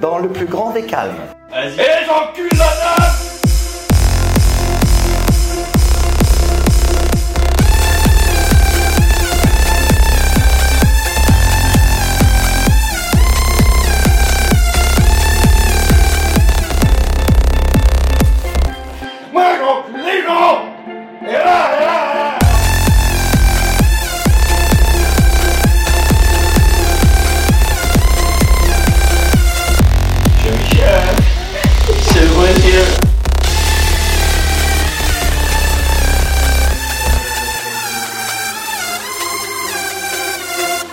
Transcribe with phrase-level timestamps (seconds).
[0.00, 1.14] dans le plus grand des calmes.
[1.50, 1.76] Vas-y.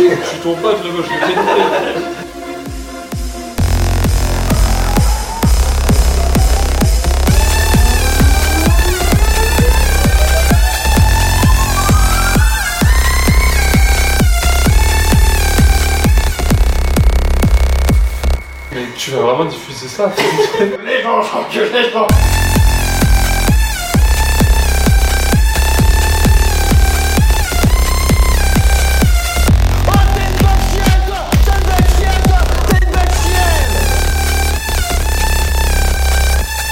[0.10, 1.44] Je suis ton pote, le gauche, je détruit.
[18.72, 20.12] Mais tu vas vraiment diffuser ça
[20.84, 22.08] Les gens, j'encule les gens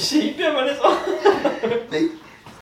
[0.00, 0.94] 死んでまれそう。
[1.90, 2.17] で